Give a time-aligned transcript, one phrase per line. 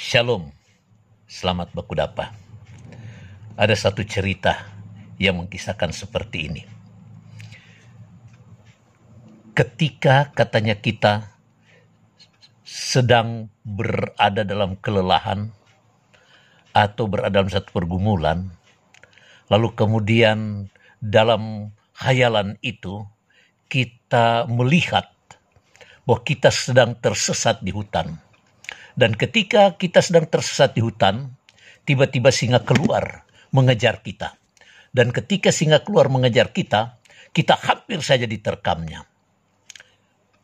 [0.00, 0.48] Shalom,
[1.28, 2.32] selamat berkudapa.
[3.52, 4.56] Ada satu cerita
[5.20, 6.64] yang mengkisahkan seperti ini.
[9.52, 11.28] Ketika katanya kita
[12.64, 15.52] sedang berada dalam kelelahan
[16.72, 18.48] atau berada dalam satu pergumulan,
[19.52, 23.04] lalu kemudian dalam khayalan itu
[23.68, 25.12] kita melihat
[26.08, 28.29] bahwa kita sedang tersesat di hutan
[29.00, 31.32] dan ketika kita sedang tersesat di hutan,
[31.88, 34.36] tiba-tiba singa keluar mengejar kita.
[34.92, 37.00] Dan ketika singa keluar mengejar kita,
[37.32, 39.08] kita hampir saja diterkamnya.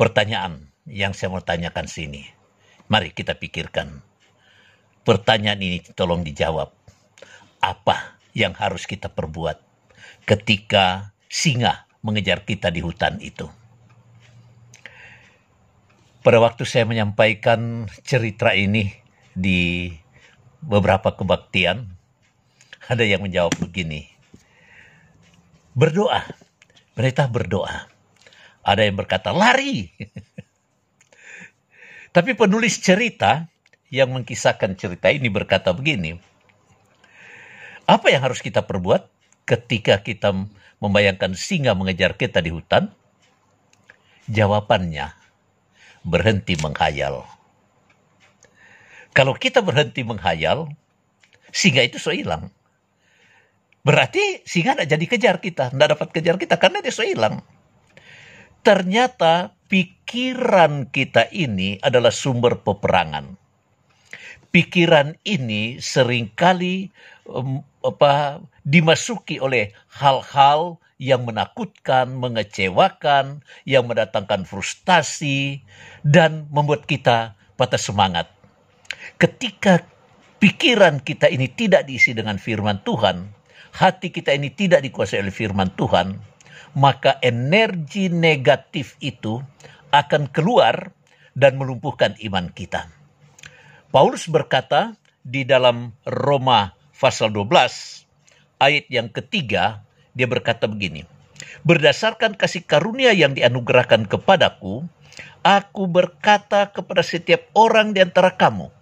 [0.00, 2.24] Pertanyaan yang saya mau tanyakan sini.
[2.88, 4.00] Mari kita pikirkan.
[5.04, 6.72] Pertanyaan ini tolong dijawab.
[7.60, 9.60] Apa yang harus kita perbuat
[10.24, 13.65] ketika singa mengejar kita di hutan itu?
[16.26, 18.90] Pada waktu saya menyampaikan cerita ini
[19.30, 19.94] di
[20.58, 21.86] beberapa kebaktian,
[22.90, 24.10] ada yang menjawab begini.
[25.78, 26.26] Berdoa.
[26.98, 27.86] Mereka berdoa.
[28.66, 29.86] Ada yang berkata lari.
[32.16, 33.46] Tapi penulis cerita
[33.94, 36.18] yang mengkisahkan cerita ini berkata begini.
[37.86, 39.06] Apa yang harus kita perbuat
[39.46, 40.34] ketika kita
[40.82, 42.90] membayangkan singa mengejar kita di hutan?
[44.26, 45.25] Jawabannya,
[46.06, 47.26] berhenti menghayal.
[49.10, 50.70] Kalau kita berhenti menghayal,
[51.50, 52.54] singa itu so hilang.
[53.82, 57.42] Berarti singa tidak jadi kejar kita, tidak dapat kejar kita karena dia so hilang.
[58.62, 63.38] Ternyata pikiran kita ini adalah sumber peperangan.
[64.50, 66.90] Pikiran ini sering kali
[67.28, 75.60] um, apa dimasuki oleh hal-hal yang menakutkan, mengecewakan, yang mendatangkan frustasi,
[76.00, 78.32] dan membuat kita patah semangat.
[79.20, 79.84] Ketika
[80.40, 83.28] pikiran kita ini tidak diisi dengan firman Tuhan,
[83.76, 86.16] hati kita ini tidak dikuasai oleh firman Tuhan,
[86.76, 89.40] maka energi negatif itu
[89.92, 90.92] akan keluar
[91.36, 92.88] dan melumpuhkan iman kita.
[93.92, 99.85] Paulus berkata di dalam Roma pasal 12 ayat yang ketiga
[100.16, 101.04] dia berkata begini,
[101.62, 104.88] Berdasarkan kasih karunia yang dianugerahkan kepadaku,
[105.44, 108.72] aku berkata kepada setiap orang di antara kamu,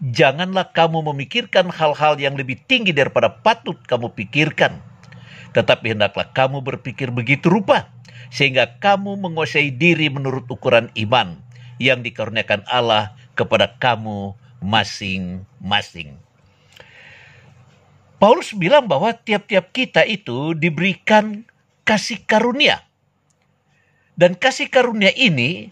[0.00, 4.80] janganlah kamu memikirkan hal-hal yang lebih tinggi daripada patut kamu pikirkan.
[5.52, 7.92] Tetapi hendaklah kamu berpikir begitu rupa,
[8.32, 11.38] sehingga kamu menguasai diri menurut ukuran iman
[11.78, 16.18] yang dikaruniakan Allah kepada kamu masing-masing.
[18.24, 21.44] Paulus bilang bahwa tiap-tiap kita itu diberikan
[21.84, 22.80] kasih karunia.
[24.16, 25.68] Dan kasih karunia ini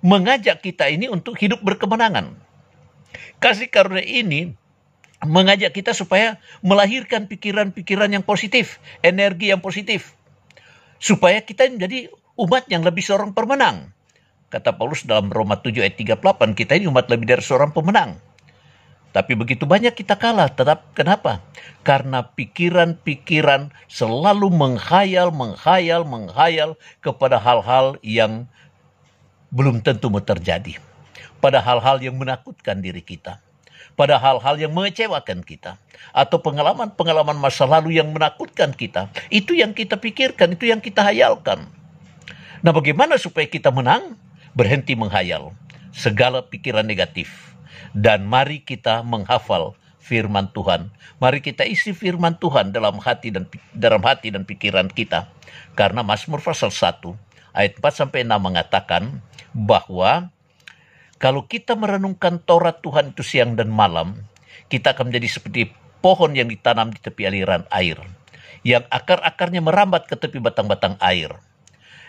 [0.00, 2.32] mengajak kita ini untuk hidup berkemenangan.
[3.44, 4.56] Kasih karunia ini
[5.20, 10.16] mengajak kita supaya melahirkan pikiran-pikiran yang positif, energi yang positif.
[10.96, 12.08] Supaya kita menjadi
[12.40, 13.92] umat yang lebih seorang pemenang.
[14.48, 18.29] Kata Paulus dalam Roma 7 ayat 38, kita ini umat lebih dari seorang pemenang.
[19.10, 21.42] Tapi begitu banyak kita kalah, tetap kenapa?
[21.82, 28.46] Karena pikiran-pikiran selalu menghayal, menghayal, menghayal kepada hal-hal yang
[29.50, 30.78] belum tentu terjadi.
[31.42, 33.42] Pada hal-hal yang menakutkan diri kita.
[33.98, 35.74] Pada hal-hal yang mengecewakan kita.
[36.14, 39.10] Atau pengalaman-pengalaman masa lalu yang menakutkan kita.
[39.26, 41.66] Itu yang kita pikirkan, itu yang kita hayalkan.
[42.62, 44.14] Nah bagaimana supaya kita menang?
[44.54, 45.50] Berhenti menghayal.
[45.90, 47.49] Segala pikiran negatif
[47.92, 50.90] dan mari kita menghafal firman Tuhan.
[51.22, 55.28] Mari kita isi firman Tuhan dalam hati dan dalam hati dan pikiran kita.
[55.78, 57.14] Karena Mazmur pasal 1
[57.54, 59.22] ayat 4 sampai 6 mengatakan
[59.54, 60.30] bahwa
[61.20, 64.24] kalau kita merenungkan Taurat Tuhan itu siang dan malam,
[64.72, 65.62] kita akan menjadi seperti
[66.00, 68.00] pohon yang ditanam di tepi aliran air,
[68.64, 71.36] yang akar-akarnya merambat ke tepi batang-batang air,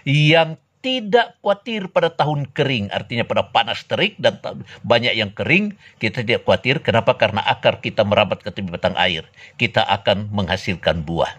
[0.07, 4.41] yang tidak khawatir pada tahun kering, artinya pada panas terik dan
[4.81, 6.81] banyak yang kering, kita tidak khawatir.
[6.81, 7.15] Kenapa?
[7.15, 9.29] Karena akar kita merambat ke tepi batang air.
[9.61, 11.37] Kita akan menghasilkan buah.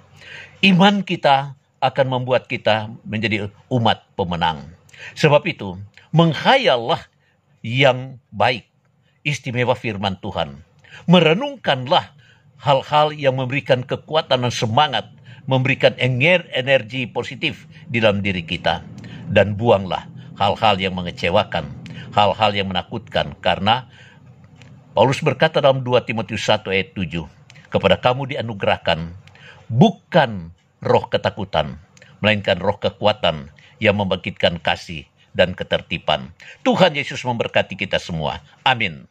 [0.62, 4.62] Iman kita akan membuat kita menjadi umat pemenang.
[5.19, 5.75] Sebab itu,
[6.15, 7.03] menghayallah
[7.67, 8.71] yang baik,
[9.27, 10.62] istimewa firman Tuhan.
[11.11, 12.15] Merenungkanlah
[12.62, 15.11] hal-hal yang memberikan kekuatan dan semangat,
[15.50, 19.01] memberikan energi positif di dalam diri kita
[19.32, 20.05] dan buanglah
[20.37, 21.73] hal-hal yang mengecewakan,
[22.12, 23.88] hal-hal yang menakutkan karena
[24.93, 27.25] Paulus berkata dalam 2 Timotius 1 ayat 7,
[27.73, 29.17] kepada kamu dianugerahkan
[29.73, 30.52] bukan
[30.84, 31.81] roh ketakutan,
[32.20, 33.49] melainkan roh kekuatan
[33.81, 36.37] yang membangkitkan kasih dan ketertiban.
[36.61, 38.44] Tuhan Yesus memberkati kita semua.
[38.69, 39.08] Amin.